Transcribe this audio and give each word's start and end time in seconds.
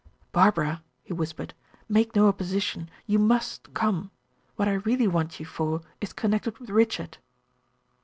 "Barbara," 0.31 0.81
he 1.03 1.13
whispered, 1.13 1.53
"make 1.87 2.15
no 2.15 2.27
opposition. 2.27 2.89
You 3.05 3.19
must 3.19 3.75
come. 3.75 4.09
What 4.55 4.67
I 4.67 4.73
really 4.81 5.07
want 5.07 5.39
you 5.39 5.45
for 5.45 5.81
is 6.01 6.11
connected 6.11 6.57
with 6.57 6.71
Richard." 6.71 7.19